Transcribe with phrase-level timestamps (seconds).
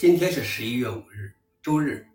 [0.00, 1.30] 今天是十一月五日，
[1.62, 2.06] 周日。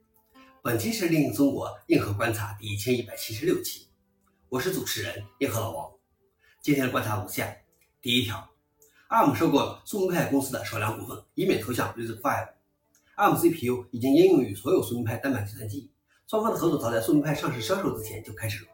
[0.63, 3.85] 本期是《另一中国硬核观察》第一千一百七十六期，
[4.49, 5.91] 我是主持人硬核老王。
[6.63, 7.55] 今天的观察如下：
[8.01, 8.49] 第一条
[9.09, 12.23] ，ARM 收购了苏明派公司的少量股份，以免投向 RISC-V。
[13.17, 15.87] ARM CPU 已经应用于所有苏明派单板计算机，
[16.25, 18.71] 双方的合作早在苏明派上市销售之前就开始了。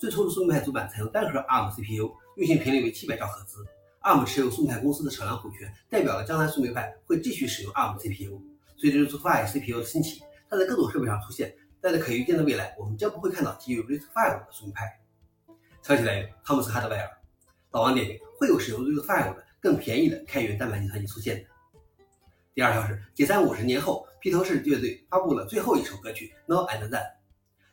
[0.00, 3.64] 最初的苏明派主板采用单核 ARM CPU，运行频率为七百兆赫兹。
[4.02, 8.40] ARM 持有宋派公司的少量股权，代表了将来宋明派会继续使用 ARM CPU。
[8.76, 15.00] 随着 RISC-V CPU 的兴起，它在各种设备上出现，但在可预见的未来，我们将不会看到基于 RISC-V 的宋明派。
[15.82, 17.08] 消息来源：汤姆斯·哈德威尔。
[17.72, 21.48] 老王点评：会有使用 RISC-V 的更便宜的开源单板计算机出现的。
[22.54, 27.02] 第二条是，解散五十年后，披头士乐队发布了最后一首歌曲《No and Then》。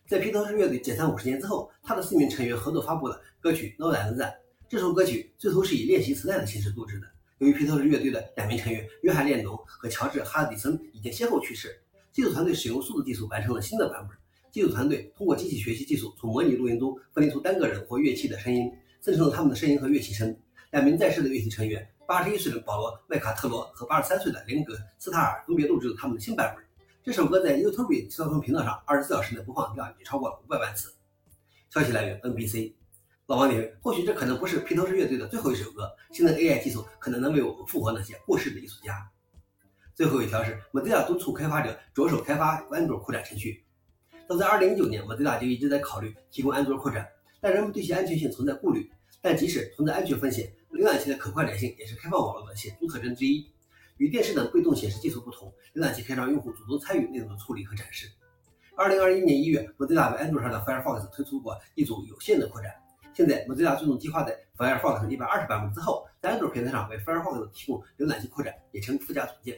[0.07, 4.31] 在披头士乐队解散五十年之后，他的四名成员合作发布了歌曲《No and Then》。
[4.75, 7.07] 这首歌曲最初是以练习磁带的形式录制的。
[7.37, 14.17] 由于披头士乐队的两名成员约翰列侬和乔治哈迪森已经先后去世，技术团队使用数字技术完成了新的版本。
[14.51, 18.69] 技术团队通过机器学习技术，从模拟录音中分离出单个人或乐器的声音，
[19.01, 20.37] 生成了他们的声音和乐器声。
[20.71, 26.61] 两名在世的乐器成员，八十一岁的保罗·麦卡特罗和八十三岁的林格·斯塔尔分别录制了他们的新版本。
[27.01, 30.93] 这首歌在 YouTube 小众频道上二十四小时内播放量已经超过了五百万次。
[31.69, 32.73] 消息来源：NBC。
[33.27, 35.89] 老王认为，或许这可能不是披头士乐队的最后一首歌。
[36.11, 39.09] 现在的 AI 技术可能能为我们复活那些过世的艺术家。
[39.95, 43.65] 最后一条是，Mozilla 督促开发者着手开发安卓扩展程序。
[44.29, 47.07] 早在2019年，Mozilla 就一直在考虑提供安卓扩展，
[47.41, 48.87] 但人们对其安全性存在顾虑。
[49.23, 53.43] 但即使存在安全风险，浏览器的可扩展性也是开放网络的显著特征之一。
[53.97, 58.07] 与电视等被动显示技术不同，浏览器可以让用户主动参与内容的处理和展示。
[58.75, 62.71] 2021年1月，Mozilla 在安卓上的 Firefox 推出过一组有限的扩展。
[63.15, 69.57] 现在，Mozilla 最终计划在 Firefox 120版本之后，在安卓平台上为 Firefox 提供浏览器扩展，也称附加组件。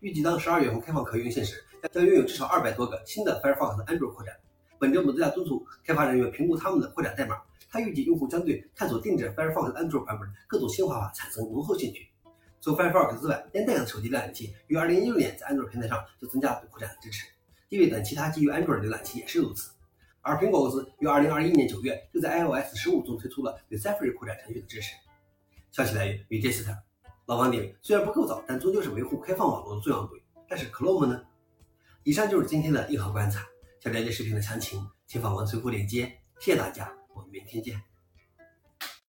[0.00, 4.36] 预计当十二月份开放可用性时，将拥有至少二百多个新的 Firefox 的安卓扩展。
[4.78, 7.40] 本着 Mozilla 督促开发人员评估他们的扩展代码，
[7.70, 12.06] 他预计用户将对探索定制 Firefox 安卓版本的各种新方法产生浓厚兴趣。
[12.60, 17.24] 除 Firefox 之外，连带的手机浏览器于2016年在安卓平台上就增加了对扩展的支持。
[17.70, 19.70] 地位等其他基于安卓的浏览器也是如此。
[20.30, 24.94] 而苹果公司于二零二一年九月就在 iOS 十五中推出了对 Safari 扩展程序的支持。
[25.72, 26.70] 消息来源 v i g s t
[27.26, 30.22] 老王点：虽然不够早，但终究是维护开放网络的重要队。
[30.48, 31.20] 但是 Chrome 呢？
[32.04, 33.44] 以上就是今天的硬核观察。
[33.80, 36.06] 想了解视频的详情，请访问最后链接。
[36.38, 37.89] 谢谢大家，我们明天见。